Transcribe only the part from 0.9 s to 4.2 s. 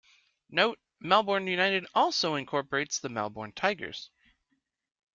Melbourne United also incorporates the Melbourne Tigers.